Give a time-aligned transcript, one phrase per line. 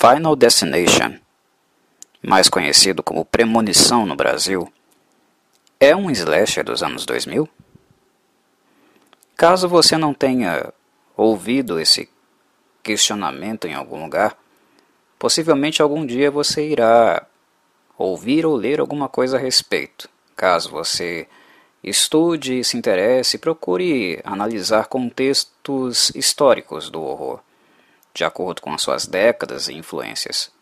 [0.00, 1.18] Final Destination,
[2.22, 4.72] mais conhecido como Premonição no Brasil,
[5.78, 7.46] é um slasher dos anos 2000?
[9.36, 10.72] Caso você não tenha
[11.14, 12.08] ouvido esse
[12.82, 14.38] questionamento em algum lugar,
[15.18, 17.26] possivelmente algum dia você irá
[17.98, 20.08] ouvir ou ler alguma coisa a respeito.
[20.34, 21.28] Caso você
[21.84, 27.40] estude, se interesse, procure analisar contextos históricos do horror
[28.20, 30.52] de acordo com as suas décadas e influências.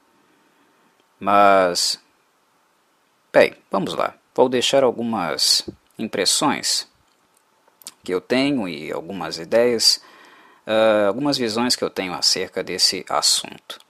[1.19, 2.01] Mas,
[3.33, 4.15] bem, vamos lá.
[4.33, 5.69] Vou deixar algumas
[5.99, 6.87] impressões
[8.05, 10.01] que eu tenho e algumas ideias,
[10.69, 13.81] uh, algumas visões que eu tenho acerca desse assunto.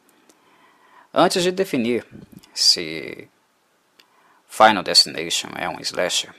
[1.12, 2.06] Antes de definir
[2.54, 3.28] se
[4.48, 6.34] Final Destination é um slasher,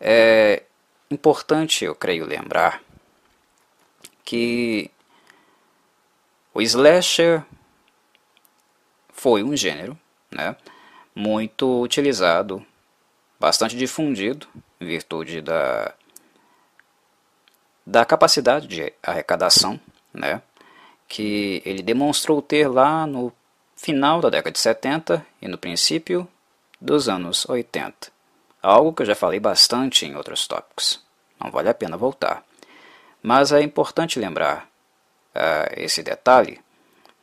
[0.00, 0.62] é
[1.10, 2.82] importante, eu creio, lembrar
[4.24, 4.90] que
[6.54, 7.44] o slasher
[9.12, 9.98] foi um gênero
[10.30, 10.56] né,
[11.14, 12.64] muito utilizado,
[13.38, 14.46] bastante difundido,
[14.80, 15.92] em virtude da,
[17.84, 19.80] da capacidade de arrecadação
[20.12, 20.40] né,
[21.08, 23.32] que ele demonstrou ter lá no
[23.76, 26.26] final da década de 70 e no princípio
[26.80, 28.12] dos anos 80.
[28.62, 31.02] Algo que eu já falei bastante em outros tópicos.
[31.38, 32.42] Não vale a pena voltar.
[33.22, 34.68] Mas é importante lembrar
[35.34, 36.60] uh, esse detalhe,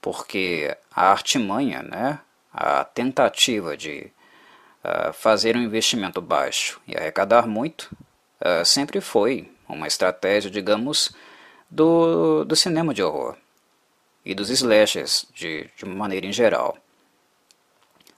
[0.01, 2.19] porque a artimanha, né,
[2.53, 4.11] a tentativa de
[4.83, 7.89] uh, fazer um investimento baixo e arrecadar muito,
[8.41, 11.11] uh, sempre foi uma estratégia, digamos,
[11.69, 13.37] do, do cinema de horror
[14.25, 16.77] e dos slashers de, de maneira em geral.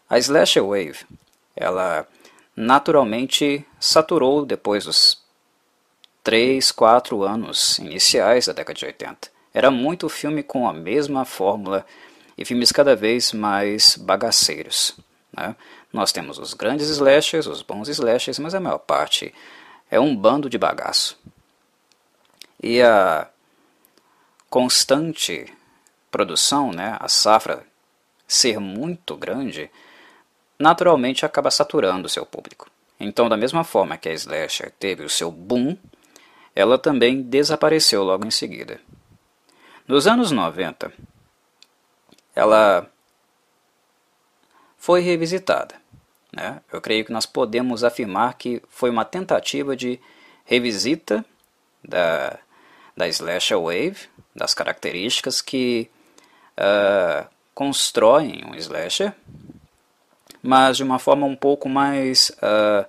[0.09, 1.05] A slasher wave,
[1.55, 2.07] ela
[2.55, 5.21] naturalmente saturou depois dos
[6.23, 9.32] 3, 4 anos iniciais da década de 80.
[9.53, 11.85] Era muito filme com a mesma fórmula
[12.37, 14.97] e filmes cada vez mais bagaceiros.
[15.31, 15.55] Né?
[15.91, 19.33] Nós temos os grandes slashers, os bons slashers, mas a maior parte
[19.91, 21.19] é um bando de bagaço.
[22.61, 23.27] E a
[24.49, 25.45] constante
[26.09, 27.65] produção, né, a safra
[28.27, 29.69] ser muito grande,
[30.57, 32.69] naturalmente acaba saturando o seu público.
[32.99, 35.77] Então, da mesma forma que a slasher teve o seu boom,
[36.55, 38.79] ela também desapareceu logo em seguida.
[39.87, 40.93] Nos anos 90,
[42.33, 42.89] ela
[44.77, 45.75] foi revisitada.
[46.31, 46.61] Né?
[46.71, 49.99] Eu creio que nós podemos afirmar que foi uma tentativa de
[50.45, 51.23] revisita
[51.83, 52.39] da,
[52.95, 53.97] da Slasher Wave,
[54.33, 55.89] das características que
[56.57, 59.13] uh, constroem um slasher,
[60.41, 62.85] mas de uma forma um pouco mais, uh,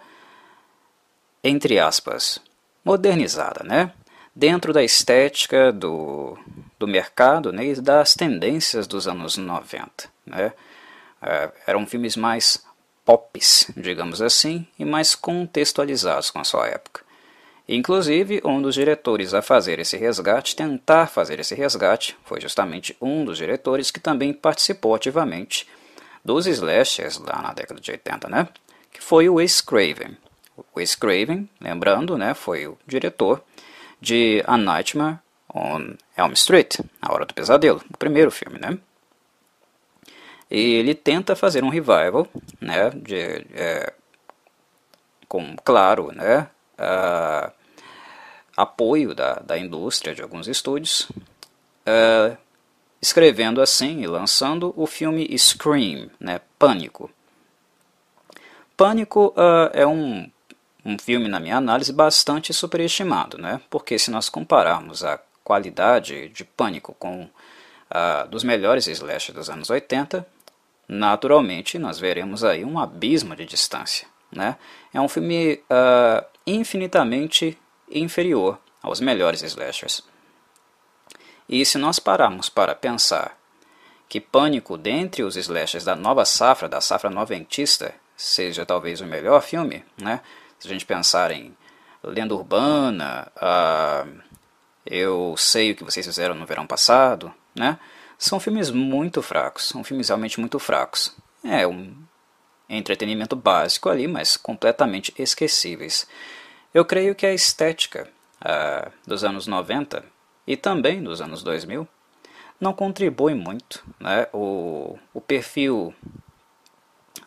[1.43, 2.41] entre aspas,
[2.85, 3.93] modernizada, né?
[4.35, 6.37] dentro da estética do,
[6.85, 10.09] do mercado né, e das tendências dos anos 90.
[10.27, 10.53] Né?
[11.23, 12.63] É, eram filmes mais
[13.05, 17.03] pops, digamos assim, e mais contextualizados com a sua época.
[17.67, 23.25] Inclusive, um dos diretores a fazer esse resgate, tentar fazer esse resgate, foi justamente um
[23.25, 25.67] dos diretores que também participou ativamente
[26.23, 28.49] dos slashers lá na década de 80, né?
[28.93, 30.17] que foi o Wes Craven.
[30.57, 33.43] O Wes Craven, lembrando, né, foi o diretor
[34.01, 35.19] de A Nightmare
[35.55, 38.77] on Elm Street, A Hora do Pesadelo, o primeiro filme, né?
[40.51, 42.27] E ele tenta fazer um revival,
[42.61, 43.93] né, de, é,
[45.27, 46.49] com, claro, né,
[46.79, 47.51] uh,
[48.57, 51.09] apoio da, da indústria de alguns estúdios,
[51.89, 52.37] uh,
[53.01, 57.11] escrevendo assim e lançando o filme Scream, né, Pânico.
[58.77, 60.31] Pânico uh, é um
[60.85, 63.61] um filme, na minha análise, bastante superestimado, né?
[63.71, 67.29] porque se nós compararmos a qualidade de Pânico com
[67.91, 70.27] a dos melhores slasher dos anos 80,
[70.89, 74.09] naturalmente nós veremos aí um abismo de distância.
[74.33, 74.57] Né?
[74.93, 77.57] É um filme uh, infinitamente
[77.89, 80.03] inferior aos melhores slashers.
[81.49, 83.39] E se nós pararmos para pensar
[84.09, 89.43] que Pânico, dentre os slashers da nova safra, da safra noventista, seja talvez o melhor
[89.43, 90.21] filme, né?
[90.59, 91.57] Se a gente pensar em
[92.03, 94.23] lenda urbana, uh,
[94.87, 97.79] eu sei o que vocês fizeram no verão passado, né?
[98.19, 101.15] São filmes muito fracos, são filmes realmente muito fracos.
[101.43, 101.95] É um
[102.69, 106.07] entretenimento básico ali, mas completamente esquecíveis.
[106.73, 108.09] Eu creio que a estética
[108.41, 110.05] uh, dos anos 90
[110.47, 111.87] e também dos anos 2000
[112.61, 113.85] não contribui muito.
[114.01, 114.27] Né?
[114.33, 115.95] O, o perfil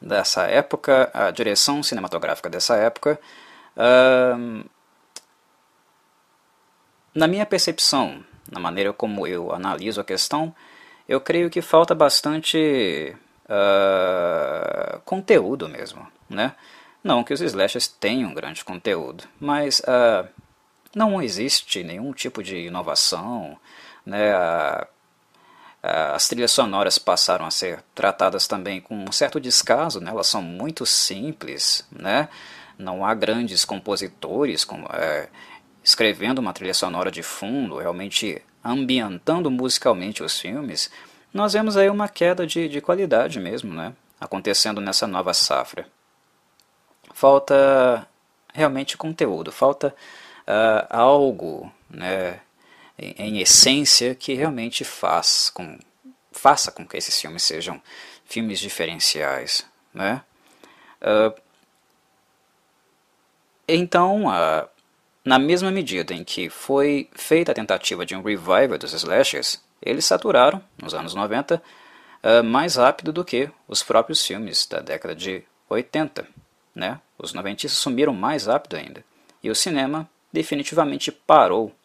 [0.02, 3.20] dessa época, a direção cinematográfica dessa época,
[3.76, 4.66] uh,
[7.18, 10.54] na minha percepção, na maneira como eu analiso a questão,
[11.10, 13.16] eu creio que falta bastante
[13.46, 16.54] uh, conteúdo mesmo, né?
[17.04, 20.28] Não que os slashers tenham grande conteúdo, mas uh,
[20.94, 23.58] não existe nenhum tipo de inovação,
[24.06, 24.38] né?
[24.38, 24.88] Uh,
[26.14, 30.12] as trilhas sonoras passaram a ser tratadas também com um certo descaso, né?
[30.12, 32.28] elas são muito simples, né?
[32.78, 35.30] não há grandes compositores com, é,
[35.88, 40.92] escrevendo uma trilha sonora de fundo, realmente ambientando musicalmente os filmes,
[41.34, 43.94] nós vemos aí uma queda de, de qualidade mesmo, né?
[44.20, 45.88] acontecendo nessa nova safra.
[47.14, 48.06] Falta
[48.54, 49.96] realmente conteúdo, falta
[50.46, 52.42] uh, algo né,
[53.00, 55.80] em, essência que realmente faz com,
[56.34, 57.82] faça com que esses filmes sejam
[58.26, 59.66] filmes diferenciais.
[59.94, 60.22] Né?
[61.02, 61.34] Uh,
[63.70, 64.68] então, uh,
[65.28, 70.06] na mesma medida em que foi feita a tentativa de um revival dos slashers, eles
[70.06, 71.62] saturaram, nos anos 90,
[72.24, 76.26] uh, mais rápido do que os próprios filmes da década de 80.
[76.74, 77.02] Né?
[77.20, 79.04] Os noventistas sumiram mais rápido ainda.
[79.44, 81.76] E o cinema definitivamente parou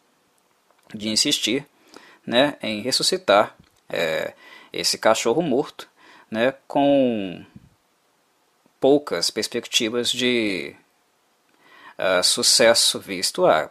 [0.94, 1.66] de insistir
[2.24, 3.56] né, em ressuscitar
[3.88, 4.34] é,
[4.72, 5.88] esse cachorro morto
[6.30, 7.44] né, com
[8.78, 10.76] poucas perspectivas de
[11.98, 13.70] uh, sucesso visto a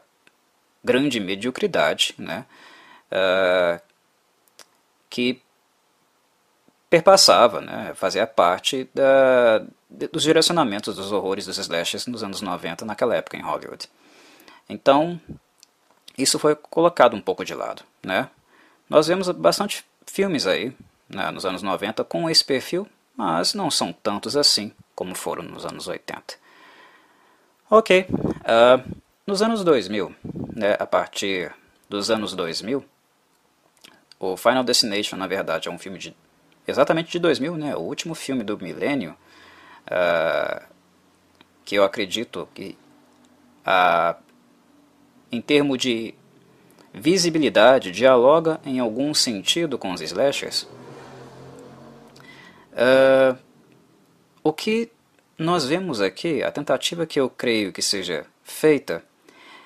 [0.84, 2.46] grande mediocridade né,
[3.12, 3.82] uh,
[5.10, 5.42] que
[6.90, 9.64] perpassava, né, fazia parte da,
[10.12, 13.90] dos direcionamentos dos horrores dos slashers nos anos 90, naquela época em Hollywood.
[14.68, 15.20] Então,
[16.18, 17.84] isso foi colocado um pouco de lado.
[18.04, 18.30] Né?
[18.90, 20.76] Nós vemos bastante filmes aí,
[21.08, 25.66] né, nos anos 90, com esse perfil, mas não são tantos assim como foram nos
[25.66, 26.41] anos 80.
[27.74, 28.96] Ok, uh,
[29.26, 30.14] nos anos 2000,
[30.54, 31.56] né, a partir
[31.88, 32.84] dos anos 2000,
[34.20, 36.14] o Final Destination, na verdade, é um filme de
[36.68, 39.16] exatamente de 2000, né, o último filme do milênio,
[39.88, 40.66] uh,
[41.64, 42.78] que eu acredito que,
[43.66, 44.22] uh,
[45.32, 46.14] em termos de
[46.94, 50.68] visibilidade, dialoga em algum sentido com os slashers.
[54.44, 54.92] O que
[55.42, 59.04] nós vemos aqui a tentativa que eu creio que seja feita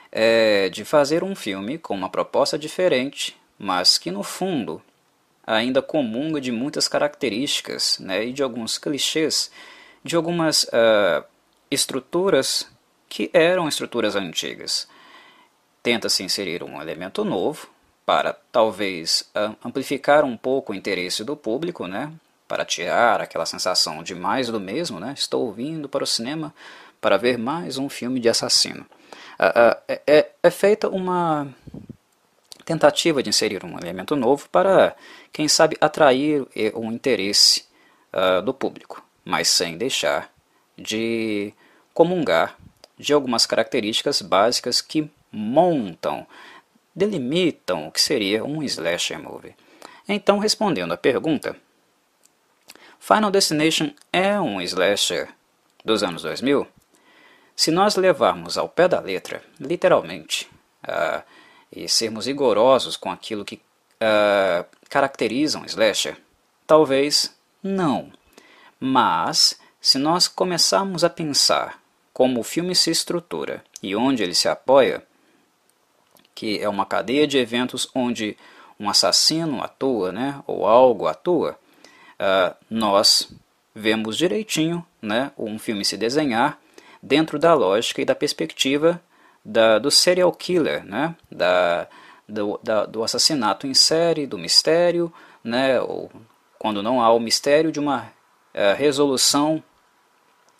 [0.09, 4.81] é de fazer um filme com uma proposta diferente, mas que no fundo
[5.45, 9.51] ainda comunga de muitas características né, e de alguns clichês,
[10.01, 11.23] de algumas uh,
[11.69, 12.67] estruturas
[13.09, 14.87] que eram estruturas antigas.
[15.83, 17.67] Tenta-se inserir um elemento novo
[18.05, 19.29] para talvez
[19.63, 22.11] amplificar um pouco o interesse do público, né?
[22.55, 25.13] Para tirar aquela sensação de mais do mesmo, né?
[25.17, 26.55] Estou vindo para o cinema
[27.01, 28.85] para ver mais um filme de assassino.
[29.37, 31.53] É, é, é, é feita uma
[32.63, 34.95] tentativa de inserir um elemento novo para,
[35.33, 37.65] quem sabe, atrair o interesse
[38.13, 40.31] uh, do público, mas sem deixar
[40.77, 41.53] de
[41.93, 42.55] comungar
[42.97, 46.25] de algumas características básicas que montam,
[46.95, 49.53] delimitam o que seria um slasher movie.
[50.07, 51.57] Então, respondendo à pergunta,
[53.07, 55.29] Final Destination é um slasher
[55.85, 56.65] dos anos 2000?
[57.55, 60.49] Se nós levarmos ao pé da letra, literalmente,
[60.83, 61.21] uh,
[61.71, 66.17] e sermos rigorosos com aquilo que uh, caracteriza um slasher,
[66.65, 67.31] talvez
[67.61, 68.11] não.
[68.79, 71.79] Mas, se nós começarmos a pensar
[72.11, 75.05] como o filme se estrutura e onde ele se apoia,
[76.33, 78.35] que é uma cadeia de eventos onde
[78.79, 81.55] um assassino atua, né, ou algo atua,
[82.19, 83.31] uh, nós
[83.73, 86.59] vemos direitinho né, um filme se desenhar
[87.01, 89.01] dentro da lógica e da perspectiva
[89.43, 91.87] da, do serial killer, né, da,
[92.27, 96.11] do, da, do assassinato em série, do mistério, né, ou
[96.57, 98.01] quando não há o mistério de uma
[98.53, 99.63] uh, resolução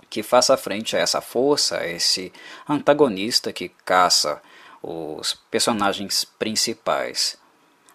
[0.09, 2.31] que faça frente a essa força, a esse
[2.69, 4.41] antagonista que caça
[4.83, 7.37] os personagens principais.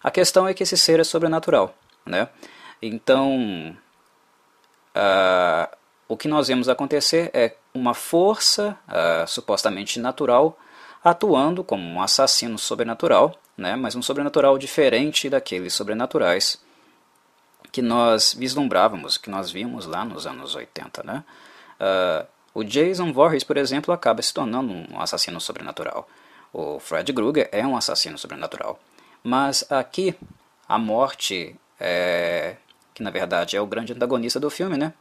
[0.03, 1.73] A questão é que esse ser é sobrenatural,
[2.05, 2.27] né?
[2.81, 3.75] Então,
[4.95, 10.57] uh, o que nós vemos acontecer é uma força uh, supostamente natural
[11.03, 16.61] atuando como um assassino sobrenatural, né, mas um sobrenatural diferente daqueles sobrenaturais
[17.71, 21.03] que nós vislumbrávamos, que nós vimos lá nos anos 80.
[21.03, 21.23] Né?
[21.79, 26.07] Uh, o Jason Voorhees, por exemplo, acaba se tornando um assassino sobrenatural.
[26.51, 28.77] O Fred Krueger é um assassino sobrenatural.
[29.23, 30.15] Mas aqui
[30.67, 32.57] a morte é,
[32.93, 34.93] que na verdade é o grande antagonista do filme, né?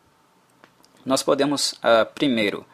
[1.04, 2.64] Nós podemos, uh, primeiro,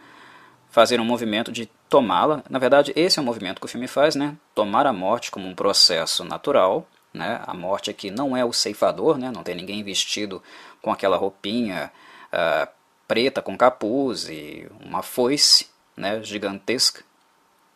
[0.70, 2.42] fazer um movimento de tomá-la.
[2.50, 4.36] Na verdade, esse é o movimento que o filme faz, né?
[4.54, 7.40] Tomar a morte como um processo natural, né?
[7.46, 9.30] A morte aqui não é o ceifador, né?
[9.34, 10.42] Não tem ninguém vestido
[10.82, 11.90] com aquela roupinha
[12.32, 12.68] uh,
[13.06, 16.22] preta com capuz e uma foice, né?
[16.22, 17.04] Gigantesca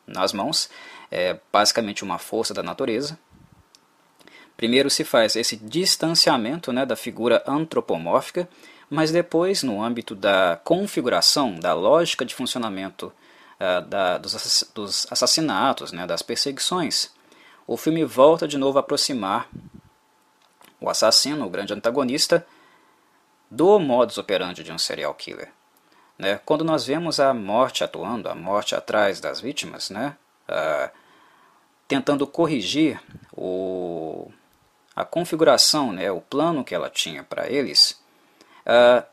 [0.07, 0.69] nas mãos.
[1.11, 3.19] É basicamente uma força da natureza.
[4.61, 8.47] Primeiro se faz esse distanciamento né, da figura antropomórfica,
[8.91, 13.11] mas depois, no âmbito da configuração, da lógica de funcionamento
[13.59, 17.11] uh, da, dos, dos assassinatos, né, das perseguições,
[17.67, 19.49] o filme volta de novo a aproximar
[20.79, 22.47] o assassino, o grande antagonista,
[23.51, 25.49] do modus operandi de um serial killer.
[26.19, 26.39] Né?
[26.45, 30.15] Quando nós vemos a morte atuando, a morte atrás das vítimas, né?
[30.47, 30.91] Uh,
[31.89, 33.01] tentando corrigir
[33.33, 34.31] o,
[35.11, 36.11] configuração, né?
[36.11, 38.01] o plano que ela tinha para eles,
[38.67, 39.05] uh,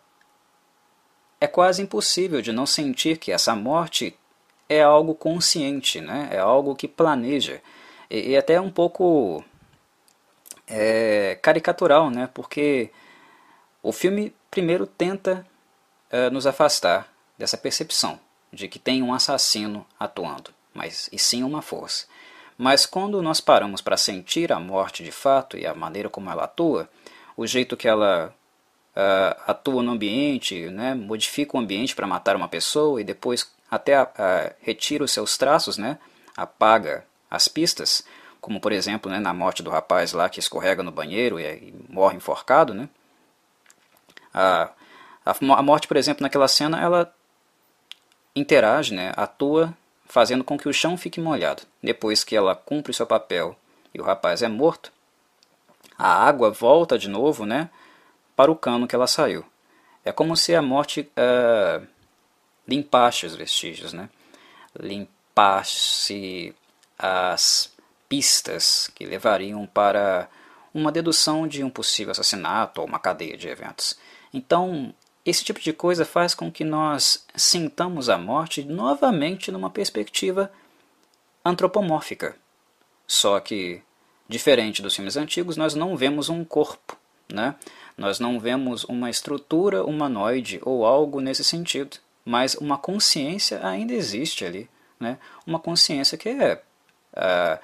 [1.39, 4.17] é quase impossível de não sentir que essa morte
[4.69, 6.29] é algo consciente, né?
[6.31, 7.61] é algo que planeja
[8.09, 9.43] e, e até um pouco
[10.67, 12.29] é, caricatural, né?
[12.33, 12.91] porque
[13.81, 15.45] o filme primeiro tenta
[16.09, 18.19] é, nos afastar dessa percepção
[18.51, 22.07] de que tem um assassino atuando, mas e sim uma força.
[22.57, 26.45] Mas quando nós paramos para sentir a morte de fato e a maneira como ela
[26.45, 26.89] atua,
[27.35, 28.33] o jeito que ela
[28.95, 34.01] uh, atua no ambiente, né, modifica o ambiente para matar uma pessoa e depois até
[34.01, 34.07] uh,
[34.61, 35.99] retira os seus traços, né,
[36.35, 38.03] apaga as pistas,
[38.41, 41.75] como por exemplo né, na morte do rapaz lá que escorrega no banheiro e, e
[41.87, 42.73] morre enforcado.
[42.73, 42.89] Né?
[44.33, 44.71] A,
[45.23, 47.13] a, a, morte, por exemplo, naquela cena, ela
[48.35, 49.73] interage, né, atua
[50.07, 51.63] fazendo com que o chão fique molhado.
[51.81, 53.55] Depois que ela cumpre seu papel
[53.93, 54.91] e o rapaz é morto,
[55.97, 57.69] a água volta de novo né,
[58.35, 59.45] para o cano que ela saiu.
[60.05, 61.85] É como se a morte uh,
[62.67, 64.09] limpasse os vestígios, né?
[64.79, 66.55] limpasse
[66.97, 67.73] as
[68.07, 70.29] pistas que levariam para
[70.73, 73.97] uma dedução de um possível assassinato ou uma cadeia de eventos.
[74.33, 74.93] Então,
[75.29, 80.51] esse tipo de coisa faz com que nós sintamos a morte novamente numa perspectiva
[81.43, 82.35] antropomórfica.
[83.05, 83.81] Só que,
[84.27, 86.97] diferente dos filmes antigos, nós não vemos um corpo,
[87.31, 87.55] né?
[87.97, 94.45] Nós não vemos uma estrutura humanoide ou algo nesse sentido, mas uma consciência ainda existe
[94.45, 94.69] ali,
[94.99, 95.17] né?
[95.45, 96.61] Uma consciência que é
[97.13, 97.59] uh,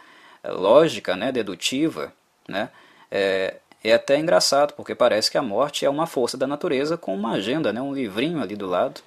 [0.51, 2.13] lógica, né, dedutiva,
[2.47, 2.69] né,
[3.09, 7.13] é, é até engraçado, porque parece que a morte é uma força da natureza com
[7.13, 9.01] uma agenda, né, um livrinho ali do lado,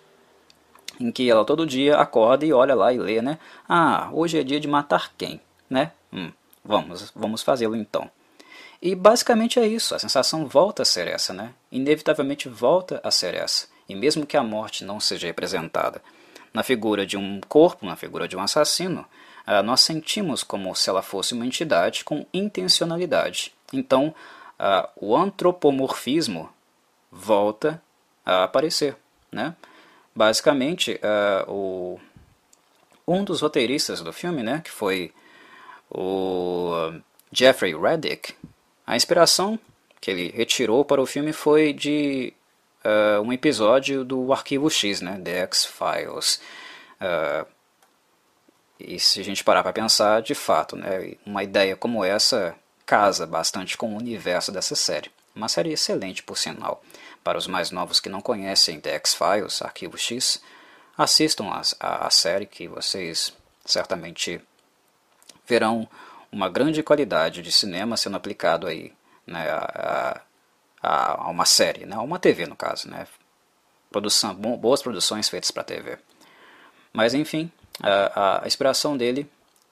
[1.00, 3.38] em que ela todo dia acorda e olha lá e lê, né?
[3.68, 5.92] Ah, hoje é dia de matar quem, né?
[6.12, 6.30] Hum,
[6.64, 8.11] vamos, vamos fazê-lo então.
[8.80, 11.52] E basicamente é isso, a sensação volta a ser essa, né?
[11.71, 13.66] Inevitavelmente volta a ser essa.
[13.88, 16.02] E mesmo que a morte não seja representada
[16.52, 19.04] na figura de um corpo, na figura de um assassino,
[19.47, 23.52] ah, nós sentimos como se ela fosse uma entidade com intencionalidade.
[23.73, 24.14] Então,
[24.96, 26.50] o antropomorfismo
[27.10, 27.82] volta
[28.25, 28.96] a aparecer.
[29.30, 29.54] Né?
[30.14, 31.00] Basicamente,
[31.46, 31.98] o,
[33.06, 35.12] um dos roteiristas do filme, né, que foi
[35.90, 36.92] o
[37.30, 38.34] Jeffrey Reddick,
[38.86, 39.58] a inspiração
[40.00, 42.32] que ele retirou para o filme foi de
[42.84, 46.40] uh, um episódio do Arquivo X, né, The X-Files.
[47.00, 47.46] Uh,
[48.78, 52.54] e se a gente parar para pensar, de fato, né, uma ideia como essa
[52.87, 55.11] casa bastante com o universo dessa série.
[55.35, 56.83] Uma série excelente, por sinal.
[57.23, 60.40] Para os mais novos que não conhecem The X-Files, Arquivo X,
[60.97, 64.40] assistam a, a, a série que vocês certamente
[65.47, 65.88] verão
[66.31, 68.93] uma grande qualidade de cinema sendo aplicado aí
[69.26, 70.23] né, a,
[70.83, 73.07] a, a, uma série, né, a uma TV no caso, né,
[73.90, 75.99] produção, boas produções feitas para TV.
[76.93, 77.50] Mas enfim,
[77.83, 79.31] a, a inspiração dele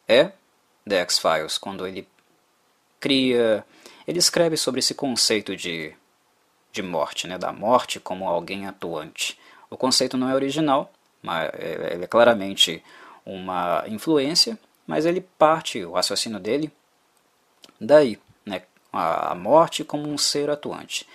[0.08, 0.32] é
[0.86, 2.06] The X-Files, quando ele
[3.04, 3.62] cria,
[4.08, 5.92] ele escreve sobre esse conceito de,
[6.72, 9.38] de morte, né, da morte como alguém atuante.
[9.68, 10.90] O conceito não é original,
[11.22, 12.82] mas é, ele é claramente
[13.26, 16.72] uma influência, mas ele parte, o raciocínio dele,
[17.78, 21.06] daí, né, a morte como um ser atuante.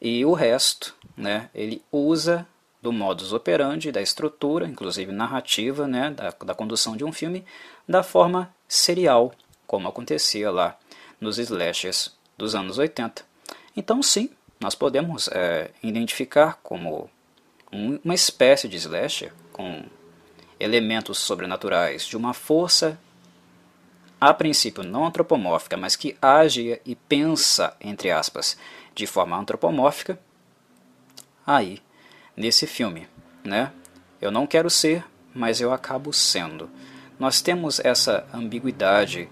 [0.00, 2.46] E o resto, né, ele usa
[2.80, 7.44] do modus operandi, da estrutura, inclusive narrativa, né, da, da condução de um filme,
[7.88, 9.32] da forma serial,
[9.66, 10.78] como acontecia lá
[11.22, 13.24] nos slashers dos anos 80.
[13.76, 14.28] Então, sim,
[14.60, 17.08] nós podemos é, identificar como
[17.72, 19.84] um, uma espécie de slasher com
[20.58, 22.98] elementos sobrenaturais de uma força
[24.20, 28.56] a princípio não antropomórfica, mas que age e pensa, entre aspas,
[28.94, 30.16] de forma antropomórfica,
[31.44, 31.82] aí
[32.36, 33.08] nesse filme,
[33.42, 33.72] né?
[34.20, 36.70] Eu não quero ser, mas eu acabo sendo.
[37.18, 39.28] Nós temos essa ambiguidade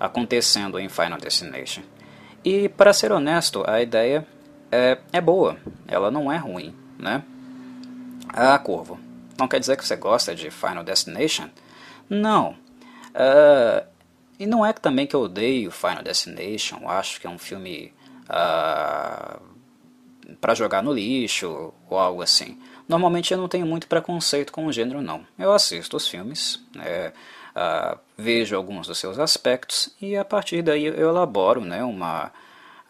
[0.00, 1.82] acontecendo em Final Destination.
[2.42, 4.26] E para ser honesto, a ideia
[4.72, 7.22] é, é boa, ela não é ruim, né?
[8.28, 8.98] Ah, Corvo,
[9.38, 11.48] não quer dizer que você gosta de Final Destination?
[12.08, 12.56] Não.
[13.10, 13.86] Uh,
[14.38, 17.92] e não é também que eu odeio Final Destination, acho que é um filme
[18.22, 19.38] uh, ah,
[20.40, 22.58] para jogar no lixo ou algo assim.
[22.88, 25.26] Normalmente eu não tenho muito preconceito com o gênero, não.
[25.38, 27.12] Eu assisto os filmes, né,
[27.50, 32.32] uh, vejo alguns dos seus aspectos e a partir daí eu elaboro né, uma,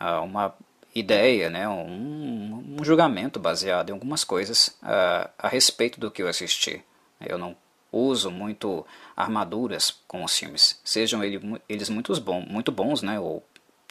[0.00, 0.54] uh, uma
[0.94, 6.28] ideia, né, um, um, julgamento baseado em algumas coisas uh, a respeito do que eu
[6.28, 6.82] assisti.
[7.20, 7.56] Eu não
[7.92, 8.86] uso muito
[9.16, 11.22] armaduras com os filmes, sejam
[11.68, 13.44] eles muito bons, muito bons né, ou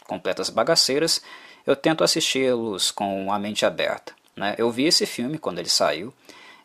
[0.06, 1.22] completas bagaceiras,
[1.66, 4.12] eu tento assisti-los com a mente aberta.
[4.34, 4.54] Né?
[4.58, 6.12] Eu vi esse filme quando ele saiu,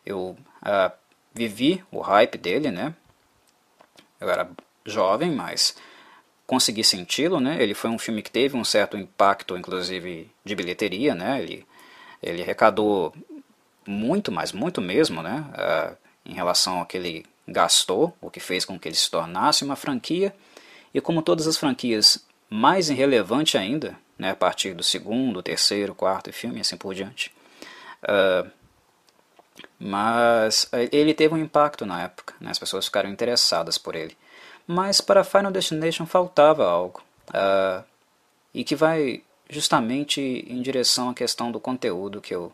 [0.04, 0.92] eu uh,
[1.32, 2.94] vivi o hype dele, né?
[4.20, 4.48] Eu era
[4.84, 5.76] jovem, mas
[6.46, 7.60] consegui senti-lo, né?
[7.60, 11.42] Ele foi um filme que teve um certo impacto, inclusive de bilheteria, né?
[11.42, 11.66] Ele,
[12.22, 13.12] ele arrecadou
[13.86, 15.44] muito, mas muito mesmo, né?
[15.52, 19.64] Uh, em relação ao que ele gastou, o que fez com que ele se tornasse
[19.64, 20.34] uma franquia.
[20.94, 24.30] E como todas as franquias, mais irrelevante ainda, né?
[24.30, 27.32] A partir do segundo, terceiro, quarto filme e assim por diante.
[28.02, 28.50] Uh,
[29.78, 32.50] mas eh, ele teve um impacto na época, né?
[32.50, 34.16] as pessoas ficaram interessadas por ele.
[34.66, 37.84] Mas para Final Destination faltava algo, uh,
[38.52, 42.52] e que vai justamente em direção à questão do conteúdo que eu,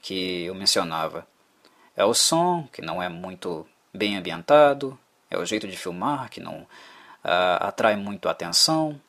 [0.00, 1.26] que eu mencionava.
[1.96, 4.98] É o som, que não é muito bem ambientado,
[5.30, 9.00] é o jeito de filmar, que não uh, atrai muito atenção,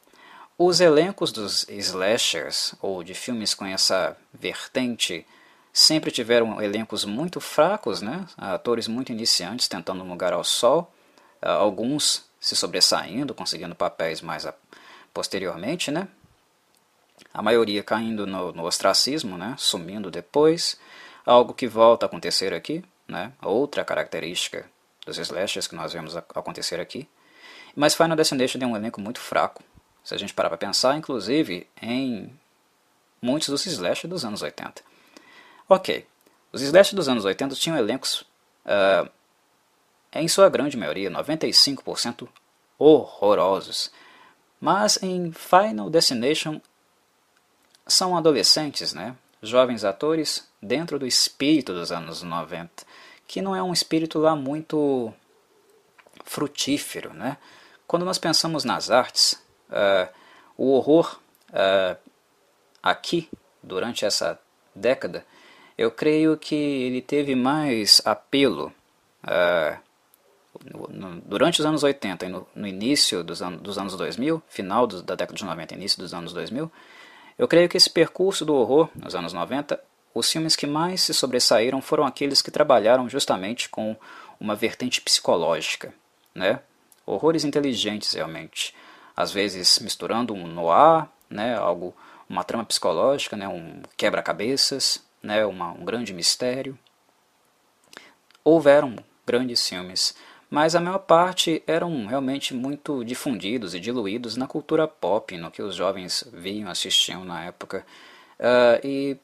[0.57, 5.25] os elencos dos slashers, ou de filmes com essa vertente
[5.73, 8.27] sempre tiveram elencos muito fracos, né?
[8.37, 10.93] atores muito iniciantes tentando um lugar ao sol,
[11.41, 14.47] ah, alguns se sobressaindo, conseguindo papéis mais
[15.11, 16.07] posteriormente, né?
[17.33, 19.55] a maioria caindo no, no ostracismo, né?
[19.57, 20.79] sumindo depois,
[21.25, 23.33] algo que volta a acontecer aqui, né?
[23.41, 24.69] outra característica
[25.03, 27.09] dos slashers que nós vemos acontecer aqui.
[27.75, 29.63] Mas Final Destination tem um elenco muito fraco,
[30.03, 32.31] se a gente parar para pensar, inclusive em
[33.19, 34.92] muitos dos slashers dos anos 80.
[35.67, 36.05] Ok,
[36.51, 38.21] os slashers dos anos 80 tinham elencos,
[38.65, 39.09] uh,
[40.13, 42.27] em sua grande maioria, 95%
[42.77, 43.91] horrorosos.
[44.59, 46.61] Mas em Final Destination
[47.87, 49.15] são adolescentes, né?
[49.41, 52.85] jovens atores dentro do espírito dos anos 90,
[53.27, 55.13] que não é um espírito lá muito
[56.23, 57.13] frutífero.
[57.13, 57.37] Né?
[57.85, 59.33] Quando nós pensamos nas artes,
[59.69, 60.11] uh,
[60.57, 61.97] o horror uh,
[62.81, 63.29] aqui,
[63.61, 64.39] durante essa
[64.73, 65.25] década,
[65.83, 68.73] eu creio que ele teve mais apelo
[69.23, 69.77] uh,
[70.89, 74.87] no, durante os anos 80 e no, no início dos, an dos, anos 2000, final
[74.87, 76.71] do, da década de 90 início dos anos 2000,
[77.37, 79.79] eu creio que esse percurso do horror nos anos 90,
[80.13, 83.95] os filmes que mais se sobressaíram foram aqueles que trabalharam justamente com
[84.39, 85.93] uma vertente psicológica,
[86.33, 86.59] né?
[87.05, 88.75] horrores inteligentes realmente,
[89.15, 91.55] às vezes misturando um noir, né?
[91.55, 91.95] algo,
[92.29, 93.47] uma trama psicológica, né?
[93.47, 96.77] um quebra-cabeças, né, uma, um grande mistério.
[98.43, 100.13] Houveram grandes filmes,
[100.49, 105.61] mas a maior parte eram realmente muito difundidos e diluídos na cultura pop, no que
[105.61, 107.85] os jovens viam, assistiam na época.
[108.37, 109.17] Uh, e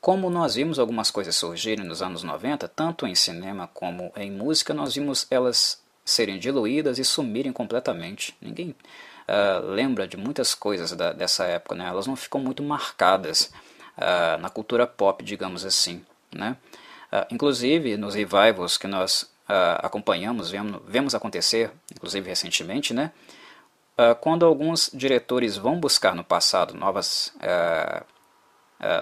[0.00, 4.72] como nós vimos algumas coisas surgirem nos anos 90, tanto em cinema como em música,
[4.74, 8.36] nós vimos elas serem diluídas e sumirem completamente.
[8.40, 11.86] Ninguém uh, lembra de muitas coisas da, dessa época, né?
[11.86, 13.52] elas não ficam muito marcadas
[14.00, 16.04] uh, na cultura pop, digamos assim.
[16.32, 16.56] Né?
[17.12, 23.12] Uh, inclusive, nos revivals que nós uh, acompanhamos, vemos, vemos, acontecer, inclusive recentemente, né?
[24.22, 27.34] quando alguns diretores vão buscar no passado novas,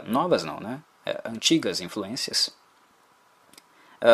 [0.04, 0.82] novas não, né?
[1.24, 2.52] antigas influências,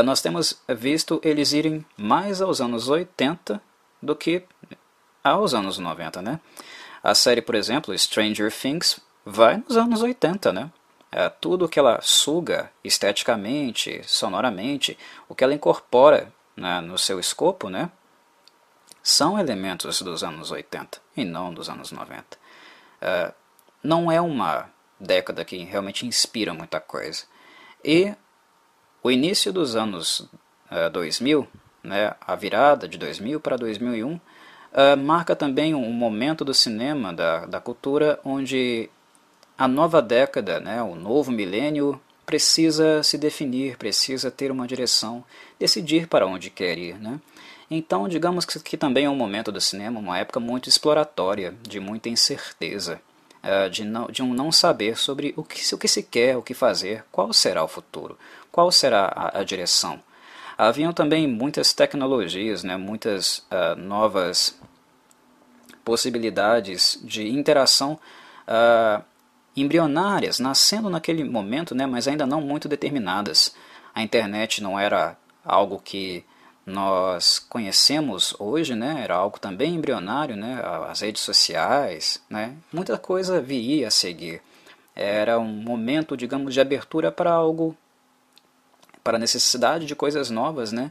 [0.05, 3.63] nós temos visto eles irem mais aos anos 80
[4.03, 4.45] do que
[5.23, 6.39] aos anos 90, né?
[7.03, 10.71] A série, por exemplo, Stranger Things, vai nos anos 80, né?
[11.11, 17.69] É, tudo que ela suga esteticamente, sonoramente, o que ela incorpora né, no seu escopo,
[17.71, 17.89] né,
[19.01, 22.25] são elementos dos anos 80 e não dos anos 90.
[23.01, 23.33] É,
[23.81, 27.25] não é uma década que realmente inspira muita coisa.
[27.85, 28.13] E
[29.03, 30.29] o início dos anos
[30.71, 31.47] é, 2000,
[31.83, 34.19] né, a virada de 2000 para 2001,
[34.73, 38.91] é, marca também um momento do cinema, da, da cultura, onde
[39.57, 45.25] a nova década, né, o novo milênio, precisa se definir, precisa ter uma direção,
[45.59, 46.99] decidir para onde quer ir.
[46.99, 47.21] Né?
[47.71, 51.79] Então, digamos que, que também é um momento do cinema, uma época muito exploratória, de
[51.79, 53.01] muita incerteza,
[53.43, 56.43] uh, de, não, de um não saber sobre o que, o que se quer, o
[56.43, 58.19] que fazer, qual será o futuro,
[58.51, 60.01] qual será a, a direção.
[60.57, 64.59] Haviam também muitas tecnologias, né, muitas uh, novas
[65.85, 67.99] possibilidades de interação
[68.49, 69.05] uh,
[69.57, 73.55] embrionárias, nascendo naquele momento, né, mas ainda não muito determinadas.
[73.95, 76.25] A internet não era algo que
[76.67, 83.41] nós conhecemos hoje, né, era algo também embrionário, né, as redes sociais, né, muita coisa
[83.41, 84.41] viria a seguir.
[84.97, 87.77] Era um momento, digamos, de abertura para algo,
[89.03, 90.91] para a necessidade de coisas novas, né,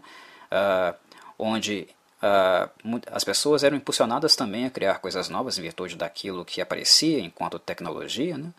[0.51, 0.95] uh,
[1.39, 1.87] onde
[3.11, 7.59] as pessoas eram impulsionadas também a criar coisas novas em virtude daquilo que aparecia enquanto
[7.59, 8.49] tecnologia, né,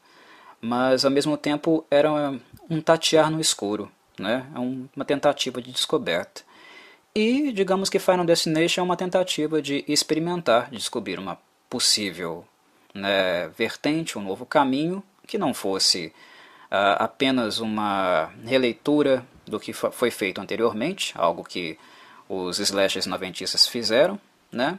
[0.61, 2.11] mas ao mesmo tempo era
[2.69, 6.43] um tatear no escuro, né, é uma tentativa de descoberta.
[7.15, 11.39] E digamos que Final Destination é uma tentativa de experimentar, de descobrir uma
[11.71, 12.45] possível
[12.93, 16.13] né, vertente, um novo caminho, que não fosse
[16.71, 21.79] uh, apenas uma releitura do que foi feito anteriormente, algo que
[22.29, 24.79] os slashers noventistas fizeram, né?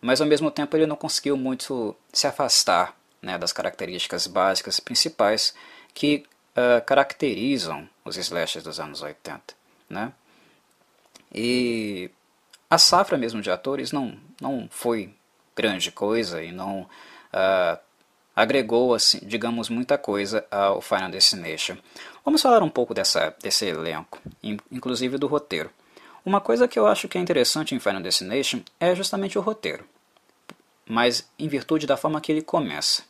[0.00, 5.54] mas ao mesmo tempo ele não conseguiu muito se afastar né, das características básicas principais
[5.94, 9.42] que uh, caracterizam os slashers dos anos 80.
[9.88, 10.12] Né?
[11.34, 12.10] E
[12.68, 15.14] a safra mesmo de atores não, não foi
[15.56, 17.78] grande coisa e não uh,
[18.36, 21.76] agregou, assim, digamos, muita coisa ao Final Destination.
[22.24, 24.20] Vamos falar um pouco dessa, desse elenco,
[24.70, 25.70] inclusive do roteiro.
[26.24, 29.84] Uma coisa que eu acho que é interessante em Final Destination é justamente o roteiro,
[30.86, 33.02] mas em virtude da forma que ele começa.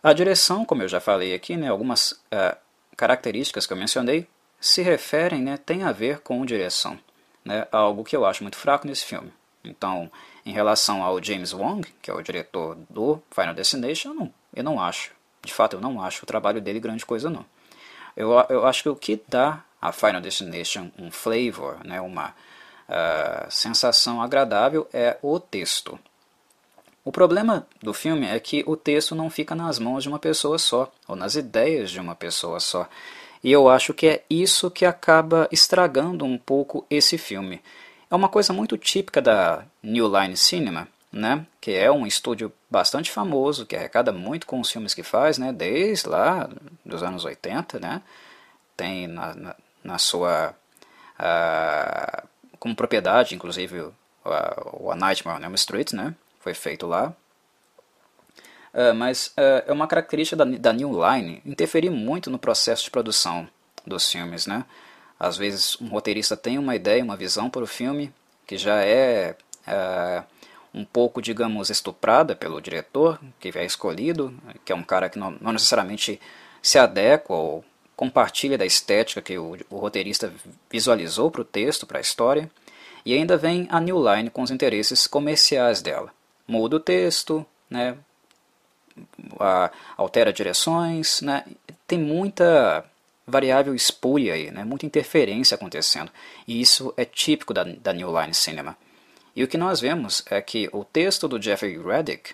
[0.00, 2.56] A direção, como eu já falei aqui, né, algumas uh,
[2.96, 4.28] características que eu mencionei,
[4.60, 6.96] se referem, né, tem a ver com direção,
[7.44, 9.32] né, algo que eu acho muito fraco nesse filme.
[9.64, 10.08] Então,
[10.46, 14.64] em relação ao James Wong, que é o diretor do Final Destination, eu não, eu
[14.64, 15.10] não acho,
[15.42, 17.44] de fato eu não acho o trabalho dele grande coisa não.
[18.16, 22.30] Eu, eu acho que o que dá a Final Destination um flavor, né, uma
[22.88, 25.98] uh, sensação agradável é o texto.
[27.04, 30.58] O problema do filme é que o texto não fica nas mãos de uma pessoa
[30.58, 32.86] só, ou nas ideias de uma pessoa só.
[33.42, 37.62] E eu acho que é isso que acaba estragando um pouco esse filme.
[38.10, 41.46] É uma coisa muito típica da New Line Cinema, né?
[41.60, 45.52] que é um estúdio bastante famoso, que arrecada muito com os filmes que faz, né?
[45.52, 46.50] desde lá
[46.84, 48.02] dos anos 80, né?
[48.76, 50.54] tem na, na sua
[51.18, 53.94] uh, como propriedade, inclusive o,
[54.72, 56.14] o A Nightmare on Elm Street, né?
[56.40, 57.14] foi feito lá.
[58.72, 62.90] Uh, mas uh, é uma característica da, da New Line interferir muito no processo de
[62.90, 63.48] produção
[63.86, 64.64] dos filmes, né?
[65.18, 68.12] Às vezes um roteirista tem uma ideia, uma visão para o filme
[68.46, 69.36] que já é
[70.72, 74.32] um pouco, digamos, estuprada pelo diretor que é escolhido,
[74.64, 76.20] que é um cara que não, não necessariamente
[76.62, 77.64] se adequa ou
[77.98, 80.32] compartilha da estética que o, o roteirista
[80.70, 82.48] visualizou para o texto, para a história,
[83.04, 86.14] e ainda vem a New Line com os interesses comerciais dela.
[86.46, 87.96] Muda o texto, né,
[89.96, 91.44] altera direções, né?
[91.88, 92.84] tem muita
[93.26, 94.62] variável espúria aí, né?
[94.62, 96.12] muita interferência acontecendo.
[96.46, 98.78] E isso é típico da, da New Line Cinema.
[99.34, 102.32] E o que nós vemos é que o texto do Jeffrey Reddick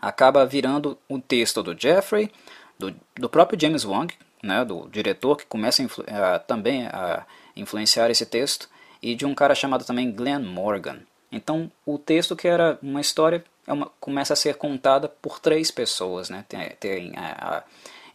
[0.00, 2.32] acaba virando o texto do Jeffrey,
[2.78, 7.24] do, do próprio James Wong, né, do diretor que começa a a, também a
[7.56, 8.68] influenciar esse texto,
[9.02, 11.00] e de um cara chamado também Glenn Morgan.
[11.30, 15.70] Então, o texto que era uma história é uma, começa a ser contada por três
[15.70, 16.44] pessoas, né?
[16.48, 17.62] tem, tem a, a,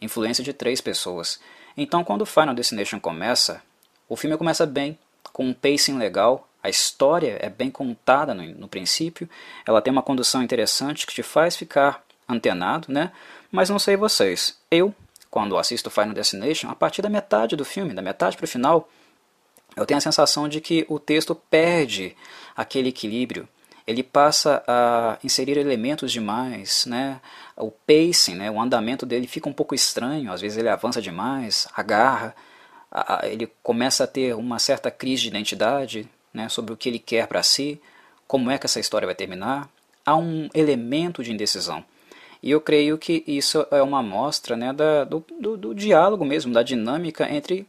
[0.00, 1.40] influência de três pessoas.
[1.76, 3.62] Então, quando Final Destination começa,
[4.08, 4.98] o filme começa bem,
[5.32, 9.28] com um pacing legal, a história é bem contada no, no princípio,
[9.66, 13.12] ela tem uma condução interessante que te faz ficar antenado, né?
[13.50, 14.94] Mas não sei vocês, eu,
[15.30, 18.88] quando assisto Final Destination, a partir da metade do filme, da metade para o final,
[19.76, 22.16] eu tenho a sensação de que o texto perde
[22.56, 23.48] aquele equilíbrio
[23.90, 27.20] ele passa a inserir elementos demais, né?
[27.56, 28.48] O pacing, né?
[28.48, 32.34] O andamento dele fica um pouco estranho, às vezes ele avança demais, agarra,
[32.90, 36.48] a, ele começa a ter uma certa crise de identidade, né?
[36.48, 37.80] Sobre o que ele quer para si,
[38.28, 39.68] como é que essa história vai terminar.
[40.06, 41.84] Há um elemento de indecisão.
[42.42, 46.52] E eu creio que isso é uma amostra né, da, do, do, do diálogo mesmo,
[46.52, 47.66] da dinâmica entre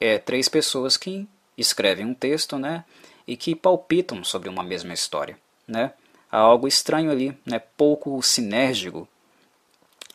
[0.00, 2.84] é, três pessoas que escrevem um texto né,
[3.26, 5.92] e que palpitam sobre uma mesma história né?
[6.30, 7.58] Há algo estranho ali, né?
[7.76, 9.08] pouco sinérgico,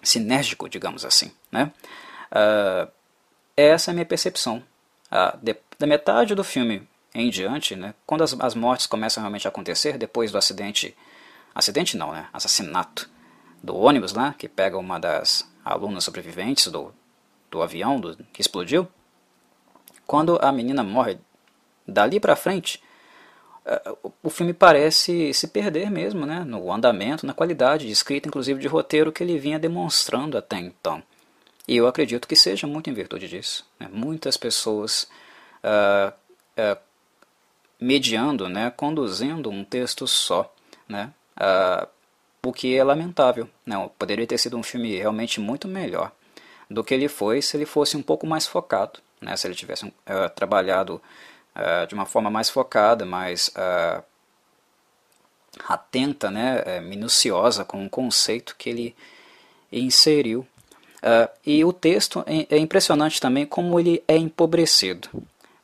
[0.04, 1.32] sinérgico, digamos assim.
[1.52, 1.72] Né?
[2.32, 2.92] Uh,
[3.56, 4.64] essa é a minha percepção.
[5.12, 9.48] Uh, de, da metade do filme em diante, né, quando as, as mortes começam realmente
[9.48, 10.96] a acontecer, depois do acidente,
[11.56, 13.10] acidente não, né, assassinato
[13.62, 16.94] do ônibus lá, que pega uma das alunas sobreviventes do,
[17.52, 18.88] do avião do, que explodiu,
[20.06, 21.20] quando a menina morre
[21.88, 22.82] dali para frente,
[23.66, 28.60] é, o filme parece se perder mesmo, né, no andamento, na qualidade de escrita, inclusive
[28.60, 31.04] de roteiro que ele vinha demonstrando até então.
[31.68, 33.64] E eu acredito que seja muito em virtude disso.
[33.80, 33.88] Né?
[33.92, 35.08] Muitas pessoas
[35.64, 36.12] uh,
[36.58, 36.80] uh,
[37.80, 40.52] mediando, né, conduzindo um texto só,
[40.88, 41.88] né, uh,
[42.44, 43.50] o que é lamentável.
[43.66, 43.90] Né?
[43.98, 46.12] Poderia ter sido um filme realmente muito melhor
[46.70, 49.36] do que ele foi se ele fosse um pouco mais focado, né?
[49.36, 49.92] se ele tivesse
[50.36, 51.02] trabalhado
[51.56, 54.04] uh, de uma forma mais focada, mais uh,
[55.68, 58.96] atenta, né, uh, minuciosa com o conceito que ele
[59.72, 60.46] inseriu.
[61.46, 65.08] e o texto é, é, impressionante também como ele é empobrecido.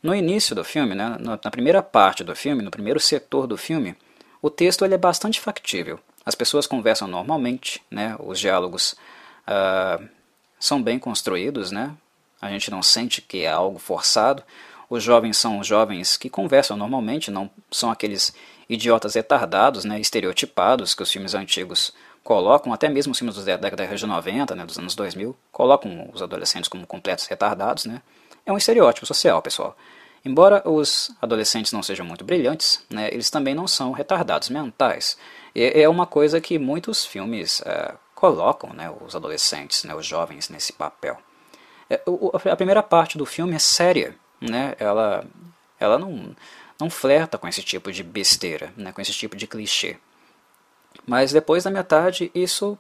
[0.02, 3.96] No início do filme, né, na primeira parte do filme, no primeiro setor do filme,
[4.42, 6.00] o texto ele é bastante factível.
[6.26, 8.96] As pessoas conversam normalmente, né, os diálogos
[10.60, 11.96] são bem construídos, né,
[12.42, 14.44] a gente não sente que é algo forçado.
[14.90, 18.34] Os jovens são os jovens que conversam normalmente, não são aqueles
[18.70, 23.88] idiotas retardados, né, estereotipados que os filmes antigos colocam, até mesmo os filmes da década
[23.88, 27.86] de 90, né, dos anos 2000, colocam os adolescentes como completos retardados.
[27.86, 28.02] Né.
[28.46, 29.78] É um estereótipo social, pessoal.
[30.24, 35.18] Embora os adolescentes não sejam muito brilhantes, né, eles também não são retardados mentais.
[35.56, 40.50] E é uma coisa que muitos filmes é, colocam né, os adolescentes, né, os jovens
[40.50, 41.18] nesse papel.
[41.90, 42.02] É,
[42.52, 44.76] a primeira parte do filme é séria, né?
[44.80, 45.26] Ela,
[45.80, 46.36] ela não,
[46.80, 48.92] não flerta com esse tipo de besteira, né?
[48.92, 49.98] com esse tipo de clichê.
[51.06, 52.78] Mas depois da metade isso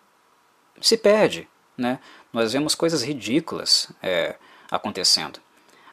[0.81, 1.99] se perde, né?
[2.33, 4.35] Nós vemos coisas ridículas é,
[4.69, 5.37] acontecendo.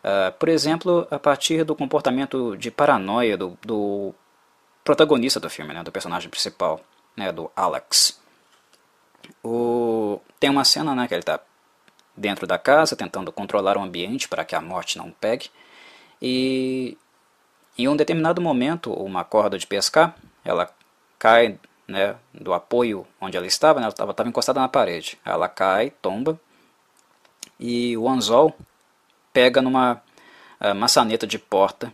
[0.02, 4.12] Uh, por exemplo, a partir do comportamento de paranoia do, do
[4.84, 6.80] protagonista do filme, né, do personagem principal,
[7.16, 8.20] né, do Alex.
[9.42, 11.40] O, tem uma cena né, que ele está
[12.16, 15.50] dentro da casa, tentando controlar o ambiente para que a morte não pegue.
[16.20, 16.96] E
[17.78, 20.14] em um determinado momento, uma corda de pescar,
[20.44, 20.70] ela
[21.18, 25.18] cai né, do apoio onde ela estava, né, ela estava, encostada na parede.
[25.24, 26.38] Ela cai, tomba,
[27.58, 28.54] e o anzol
[29.32, 30.02] pega numa
[30.60, 31.92] uh, maçaneta de porta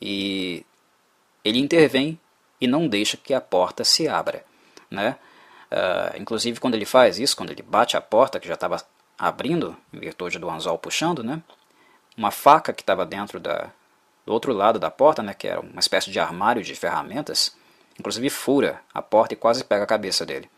[0.00, 0.64] e
[1.44, 2.18] ele intervém
[2.60, 4.44] e não deixa que a porta se abra.
[4.90, 5.16] Né?
[5.70, 8.82] Uh, inclusive, quando ele faz isso, quando ele bate a porta, que já estava
[9.18, 11.42] abrindo, em virtude do anzol puxando, né?
[12.16, 13.70] Uma faca que estava dentro da,
[14.24, 15.34] do outro lado da porta, né?
[15.34, 17.56] Que era uma espécie de armário de ferramentas,
[17.98, 20.48] inclusive fura a porta e quase pega a cabeça dele.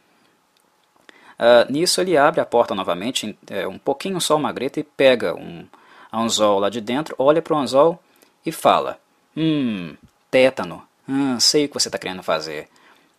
[1.39, 5.35] Uh, nisso ele abre a porta novamente, é, um pouquinho só uma greta e pega
[5.35, 5.67] um
[6.11, 8.03] anzol lá de dentro, olha para o anzol
[8.45, 8.99] e fala:
[9.37, 9.95] Hum,
[10.31, 12.69] tétano, hum, sei o que você está querendo fazer.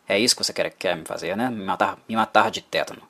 [0.08, 1.50] É isso que você quer, quer me fazer, né?
[1.50, 3.02] Me matar, me matar de tétano.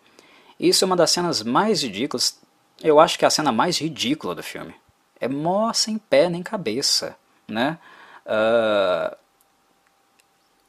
[0.59, 2.39] Isso é uma das cenas mais ridículas.
[2.81, 4.73] Eu acho que é a cena mais ridícula do filme.
[5.19, 7.15] É mó sem pé nem cabeça,
[7.47, 7.77] né?
[8.25, 9.15] Uh,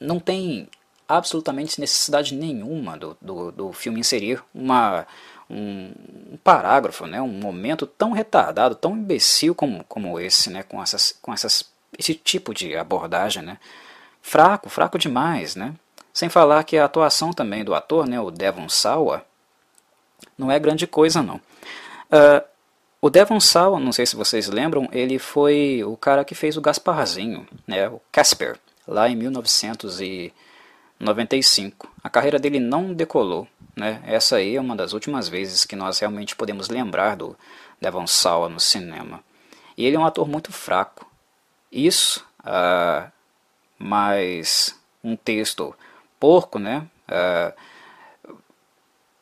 [0.01, 0.69] não tem
[1.09, 5.07] absolutamente necessidade nenhuma do, do, do filme inserir uma,
[5.49, 5.93] um,
[6.33, 11.19] um, parágrafo, né, um momento tão retardado, tão imbecil como, como esse, né, com, essas,
[11.23, 11.65] com essas,
[11.97, 13.43] esse tipo de abordagem.
[13.43, 13.59] Né,
[14.21, 15.55] fraco, fraco demais.
[15.55, 15.75] Né,
[16.13, 19.25] sem falar que a atuação também do ator, né, o Devon Sawa,
[20.37, 21.37] não é grande coisa não.
[21.37, 22.43] Uh,
[23.01, 26.61] o Devon Sawa, não sei se vocês lembram, ele foi o cara que fez o
[26.61, 31.89] Gasparzinho, né, o Casper, lá em 1995.
[32.03, 33.47] A carreira dele não decolou.
[33.77, 34.03] Né?
[34.05, 37.39] Essa aí é uma das últimas vezes que nós realmente podemos lembrar do
[37.81, 39.23] Devon Sawa no cinema.
[39.77, 41.08] E ele é um ator muito fraco.
[41.71, 43.11] Isso, uh,
[43.79, 45.75] mais um texto
[46.19, 46.87] porco, né?
[47.09, 47.53] Uh,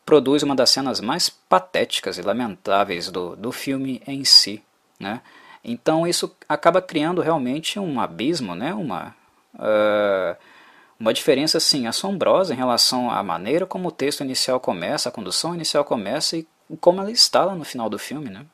[0.07, 4.63] produz uma das cenas mais patéticas e lamentáveis do, do filme em si.
[4.99, 5.21] Né?
[5.65, 8.73] Então isso acaba criando realmente um abismo, né?
[8.73, 9.15] uma,
[9.55, 10.37] uh,
[10.99, 15.53] uma diferença assim, assombrosa em relação à maneira como o texto inicial começa, a condução
[15.53, 16.47] inicial começa e
[16.81, 18.31] como ela está lá no final do filme.
[18.31, 18.47] Né?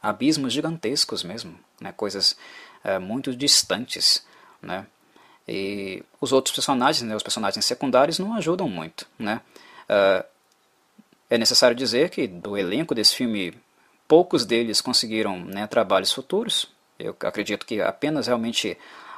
[0.00, 1.92] Abismos gigantescos mesmo, né?
[1.96, 2.36] coisas
[2.84, 4.26] uh, muito distantes.
[4.62, 4.86] Né?
[5.46, 9.06] E os outros personagens, né, os personagens secundários, não ajudam muito.
[9.18, 9.40] Né?
[9.88, 10.24] Uh,
[11.30, 13.54] é necessário dizer que do elenco desse filme,
[14.06, 16.70] poucos deles conseguiram né, trabalhos futuros.
[16.98, 18.76] Eu acredito que apenas realmente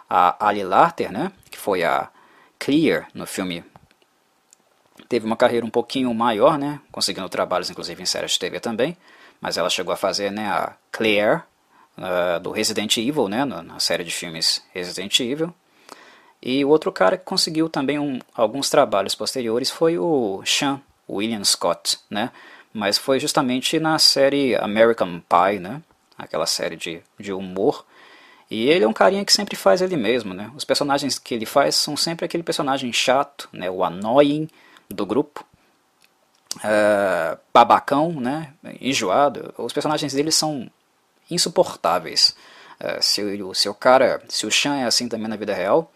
[0.09, 2.09] a Ali Larter, né, que foi a
[2.59, 3.64] Clear no filme,
[5.09, 8.96] teve uma carreira um pouquinho maior, né, conseguindo trabalhos inclusive em séries de TV também,
[9.40, 11.42] mas ela chegou a fazer né, a Claire
[12.00, 15.54] uh, do Resident Evil, né, na série de filmes Resident Evil.
[16.42, 21.44] E o outro cara que conseguiu também um, alguns trabalhos posteriores foi o Sean William
[21.44, 22.30] Scott, né?
[22.72, 25.82] Mas foi justamente na série American Pie, né?
[26.16, 27.84] Aquela série de, de humor.
[28.50, 30.50] E ele é um carinha que sempre faz ele mesmo, né?
[30.56, 33.68] Os personagens que ele faz são sempre aquele personagem chato, né?
[33.70, 34.48] O annoying
[34.88, 35.44] do grupo.
[36.56, 38.54] Uh, babacão, né?
[38.80, 39.52] Enjoado.
[39.58, 40.70] Os personagens dele são
[41.30, 42.36] insuportáveis.
[42.80, 45.92] Uh, se, o, se o cara, se o Chan é assim também na vida real,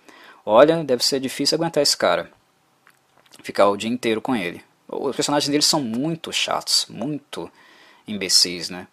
[0.47, 2.31] Olha, deve ser difícil aguentar esse cara.
[3.43, 4.63] Ficar o dia inteiro com ele.
[4.87, 7.51] Os personagens dele são muito chatos, muito
[8.07, 8.87] imbecis, né?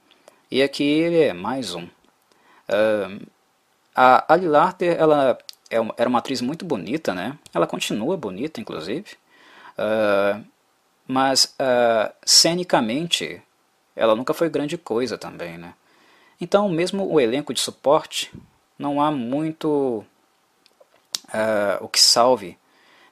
[0.49, 1.83] E aqui ele é mais um.
[1.83, 3.27] Uh,
[3.93, 5.37] a Ali Larter, ela
[5.69, 7.37] é uma, era uma atriz muito bonita, né?
[7.53, 9.07] Ela continua bonita, inclusive.
[9.77, 10.41] Uh,
[11.05, 13.41] mas uh, cenicamente,
[13.93, 15.73] ela nunca foi grande coisa também, né?
[16.41, 18.33] Então, mesmo o elenco de suporte,
[18.77, 20.03] não há muito
[21.27, 22.57] uh, o que salve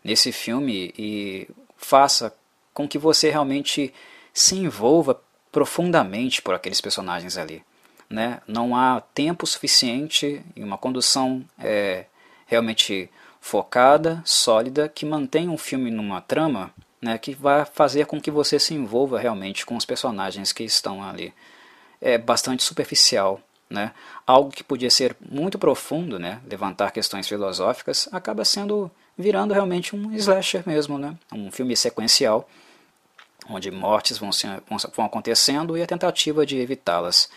[0.03, 2.35] nesse filme e faça
[2.73, 3.93] com que você realmente
[4.33, 7.63] se envolva profundamente por aqueles personagens ali.
[8.09, 8.41] Né?
[8.47, 12.05] Não há tempo suficiente e uma condução é,
[12.47, 18.31] realmente focada, sólida, que mantenha um filme numa trama né, que vai fazer com que
[18.31, 21.33] você se envolva realmente com os personagens que estão ali.
[22.01, 23.91] É bastante superficial né?
[24.25, 26.41] Algo que podia ser muito profundo, né?
[26.49, 31.15] levantar questões filosóficas, acaba sendo virando realmente um slasher mesmo, né?
[31.31, 32.49] um filme sequencial,
[33.49, 34.61] onde mortes vão, ser,
[34.95, 37.29] vão acontecendo e a tentativa de evitá-las,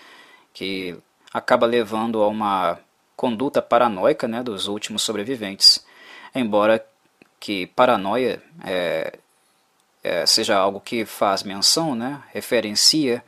[0.55, 0.96] que
[1.33, 2.79] acaba levando a uma
[3.16, 5.85] conduta paranoica né, dos últimos sobreviventes.
[6.35, 6.85] Embora
[7.38, 9.18] que paranoia é,
[10.03, 13.22] é, seja algo que faz menção, né, referencia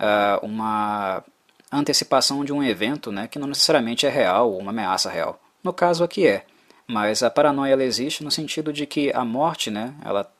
[0.00, 1.24] uh, uma
[1.70, 5.40] antecipação de um evento né, que não necessariamente é real ou uma ameaça real.
[5.62, 6.44] No caso aqui é,
[6.86, 10.30] mas a paranoia ela existe no sentido de que a morte né, ela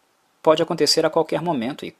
[0.42, 1.96] pode acontecer a qualquer momento e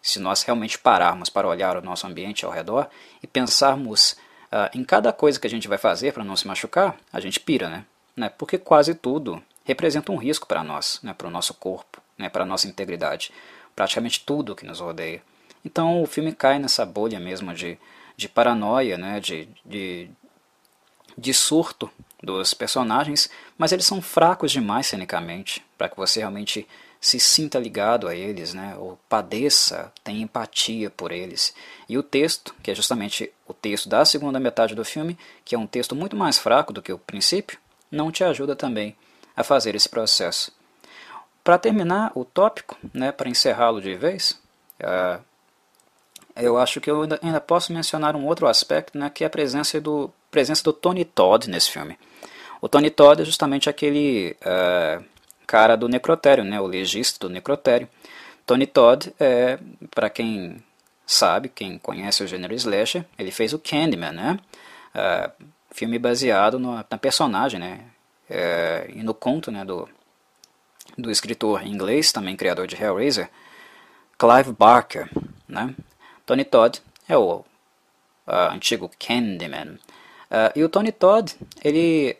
[0.00, 2.88] se nós realmente pararmos para olhar o nosso ambiente ao redor
[3.22, 4.16] e pensarmos
[4.50, 7.38] uh, em cada coisa que a gente vai fazer para não se machucar, a gente
[7.38, 7.84] pira, né?
[8.16, 8.28] né?
[8.28, 11.14] Porque quase tudo representa um risco para nós, né?
[11.14, 12.28] para o nosso corpo, né?
[12.28, 13.30] para a nossa integridade,
[13.76, 15.22] praticamente tudo que nos rodeia.
[15.64, 17.78] Então o filme cai nessa bolha mesmo de
[18.16, 20.08] de paranoia, né, de, de,
[21.16, 21.90] de surto
[22.22, 26.66] dos personagens, mas eles são fracos demais cenicamente para que você realmente
[27.00, 31.52] se sinta ligado a eles, né, ou padeça, tenha empatia por eles.
[31.88, 35.58] E o texto, que é justamente o texto da segunda metade do filme, que é
[35.58, 37.58] um texto muito mais fraco do que o princípio,
[37.90, 38.96] não te ajuda também
[39.36, 40.52] a fazer esse processo.
[41.42, 44.40] Para terminar o tópico, né, para encerrá-lo de vez,
[44.80, 45.20] uh,
[46.36, 49.30] eu acho que eu ainda, ainda posso mencionar um outro aspecto, né, que é a
[49.30, 51.98] presença do, presença do Tony Todd nesse filme.
[52.60, 55.04] O Tony Todd é justamente aquele uh,
[55.46, 57.88] cara do necrotério, né, o legista do necrotério.
[58.46, 59.58] Tony Todd, é,
[59.94, 60.62] para quem
[61.06, 64.38] sabe, quem conhece o gênero slasher, ele fez o Candyman, né,
[64.94, 67.80] uh, filme baseado no, na personagem né,
[68.30, 69.88] uh, e no conto né, do,
[70.96, 73.30] do escritor inglês, também criador de Hellraiser,
[74.18, 75.10] Clive Barker.
[75.48, 75.74] Né?
[76.26, 77.44] Tony Todd é o uh,
[78.50, 79.78] antigo Candyman.
[80.30, 82.16] Uh, e o Tony Todd, ele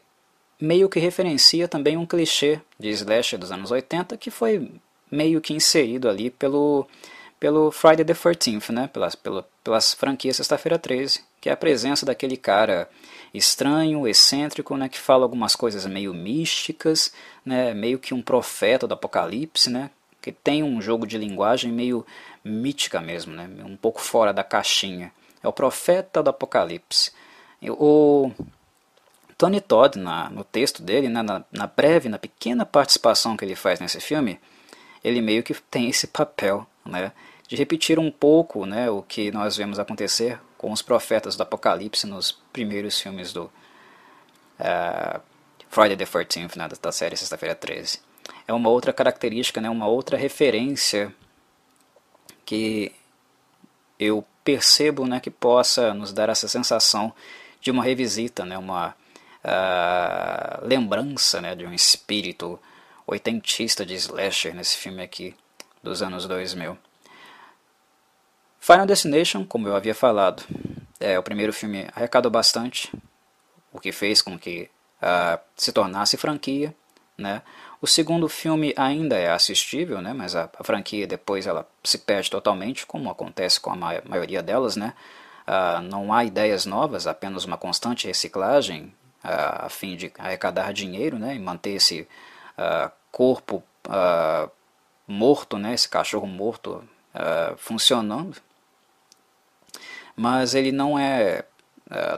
[0.61, 4.71] meio que referencia também um clichê de slasher dos anos 80 que foi
[5.11, 6.87] meio que inserido ali pelo,
[7.39, 8.89] pelo Friday the 13th, né?
[8.93, 12.89] pelas, pelo, pelas franquias Sexta-feira 13, que é a presença daquele cara
[13.35, 14.89] estranho, excêntrico, né?
[14.89, 17.13] que fala algumas coisas meio místicas,
[17.45, 17.75] né?
[17.75, 19.91] meio que um profeta do apocalipse, né?
[20.23, 22.07] Que tem um jogo de linguagem meio
[22.45, 23.51] mítica mesmo, né?
[23.65, 25.13] um pouco fora da caixinha.
[25.43, 27.11] É o profeta do Apocalipse.
[27.69, 28.31] O
[29.37, 33.57] Tony Todd, na, no texto dele, né, na, na breve, na pequena participação que ele
[33.57, 34.39] faz nesse filme,
[35.03, 37.11] ele meio que tem esse papel né,
[37.49, 42.07] de repetir um pouco né, o que nós vemos acontecer com os profetas do Apocalipse
[42.07, 43.51] nos primeiros filmes do
[44.61, 45.21] uh,
[45.69, 48.12] Friday the 13th, né, da série Sexta-feira 13
[48.53, 51.15] é uma outra característica, né, uma outra referência
[52.45, 52.93] que
[53.99, 57.13] eu percebo né, que possa nos dar essa sensação
[57.61, 58.95] de uma revisita, né, uma
[59.45, 62.59] uh, lembrança né, de um espírito
[63.07, 65.35] oitentista de slasher nesse filme aqui
[65.83, 66.77] dos anos 2000.
[68.61, 70.45] Final Destination, como eu havia falado,
[71.01, 72.93] é o primeiro filme arrecadou bastante,
[73.73, 74.71] o que fez com que
[75.03, 76.75] uh, se tornasse franquia,
[77.19, 77.43] né?
[77.83, 82.31] O segundo filme ainda é assistível, né, mas a, a, franquia depois ela se perde
[82.31, 84.77] totalmente, como acontece com a ma maioria delas.
[84.77, 84.95] Né?
[85.47, 91.19] uh, não há ideias novas, apenas uma constante reciclagem uh, a fim de arrecadar dinheiro
[91.19, 92.07] né, e manter esse
[92.59, 93.63] uh, corpo
[95.07, 96.85] morto, né, esse cachorro morto
[97.57, 98.37] funcionando.
[100.15, 101.45] Mas ele não é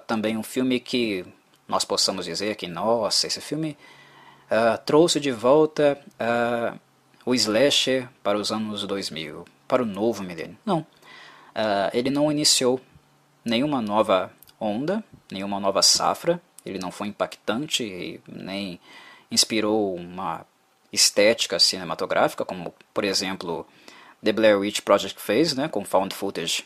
[0.07, 1.25] também um filme que
[1.67, 3.79] nós possamos dizer que, nossa, esse filme
[4.85, 5.99] trouxe de volta
[7.25, 10.59] o slasher para os anos 2000, para o novo milênio.
[10.65, 10.87] Não,
[11.93, 12.81] ele não iniciou
[13.45, 16.41] nenhuma nova onda, nenhuma nova safra.
[16.65, 18.81] Ele não foi impactante nem
[19.31, 20.47] inspirou uma
[20.93, 23.67] estética cinematográfica, como por exemplo
[24.23, 26.65] The Blair Witch Project fez, né, com found footage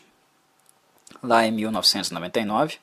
[1.21, 2.77] lá em 1999.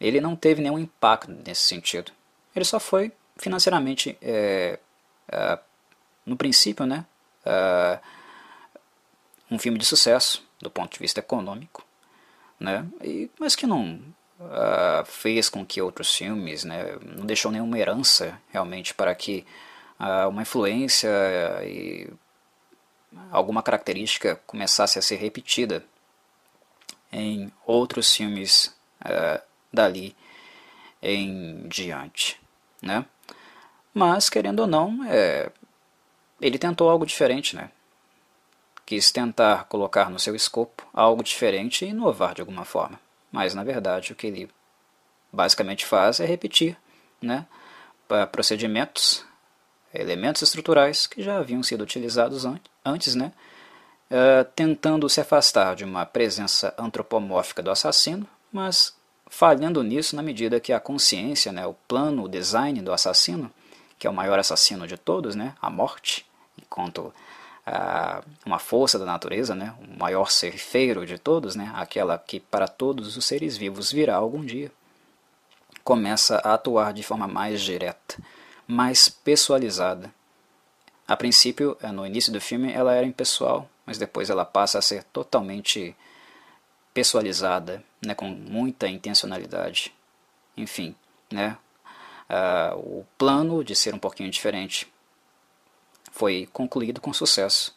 [0.00, 2.12] Ele não teve nenhum impacto nesse sentido.
[2.54, 4.78] Ele só foi financeiramente, é,
[5.30, 5.58] é,
[6.26, 7.06] no princípio, né,
[7.44, 7.98] é,
[9.50, 11.88] um filme de sucesso do ponto de vista econômico
[12.58, 12.86] né?
[13.02, 14.00] E, mas que não
[14.40, 19.46] uh, fez com que outros filmes, né, não deixou nenhuma herança realmente para que
[20.00, 21.08] uh, uma influência
[21.64, 22.10] e
[23.30, 25.84] alguma característica começasse a ser repetida
[27.12, 29.40] em outros filmes uh,
[29.72, 30.16] dali
[31.00, 32.40] em diante,
[32.82, 33.04] né?
[33.98, 35.50] Mas querendo ou não, é,
[36.40, 37.70] ele tentou algo diferente, né?
[38.88, 42.98] quis tentar colocar no seu escopo algo diferente e inovar de alguma forma.
[43.30, 44.50] Mas, na verdade, o que ele
[45.30, 46.74] basicamente faz é repetir
[47.20, 47.44] né,
[48.32, 49.26] procedimentos,
[49.92, 53.30] elementos estruturais que já haviam sido utilizados an antes, né,
[54.10, 58.96] uh, tentando se afastar de uma presença antropomórfica do assassino, mas
[59.26, 63.52] falhando nisso na medida que a consciência, né, o plano, o design do assassino,
[63.98, 66.26] que é o maior assassino de todos, né, a morte,
[66.56, 67.12] enquanto
[68.46, 72.66] uma força da natureza, né, o maior ser feiro de todos, né, aquela que para
[72.66, 74.72] todos os seres vivos virá algum dia,
[75.84, 78.16] começa a atuar de forma mais direta,
[78.66, 80.12] mais pessoalizada.
[81.06, 84.82] A princípio, eh, no início do filme, ela era impessoal, mas depois ela passa a
[84.82, 85.96] ser totalmente
[86.92, 89.94] pessoalizada, né, com muita intencionalidade.
[90.56, 90.94] Enfim,
[91.30, 91.56] né,
[92.28, 94.92] uh, o plano de ser um pouquinho diferente
[96.12, 97.76] foi concluído com sucesso.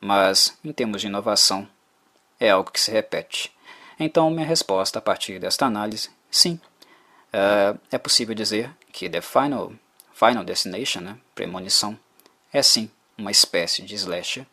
[0.00, 1.68] Mas, em termos de inovação,
[2.38, 3.52] é algo que se repete.
[3.98, 6.60] Então, minha resposta a partir desta análise, sim.
[7.32, 9.72] Uh, é possível dizer que The Final,
[10.12, 11.98] Final Destination, né, Premonição,
[12.52, 14.44] é sim uma espécie de slasher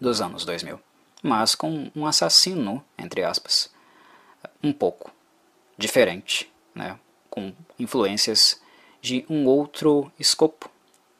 [0.00, 0.80] dos anos 2000,
[1.22, 3.70] mas com um assassino, entre aspas,
[4.62, 5.12] um pouco
[5.76, 6.98] diferente, né,
[7.30, 8.60] com influências
[9.00, 10.70] de um outro escopo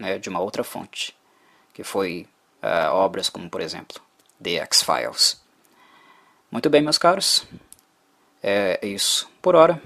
[0.00, 1.14] né, de uma outra fonte,
[1.74, 2.26] que foi
[2.62, 4.00] uh, obras como, por exemplo,
[4.42, 5.40] The X-Files.
[6.50, 7.46] Muito bem, meus caros,
[8.42, 9.80] é isso por hora.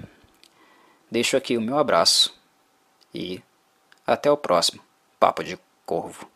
[1.11, 2.33] Deixo aqui o meu abraço
[3.13, 3.43] e
[4.07, 4.81] até o próximo
[5.19, 6.34] Papo de Corvo.